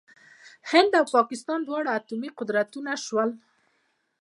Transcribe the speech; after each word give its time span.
هند 0.71 0.91
او 0.99 1.05
پاکستان 1.15 1.59
دواړه 1.63 1.89
اټومي 1.97 2.29
قدرتونه 2.39 2.91
شول. 3.05 3.29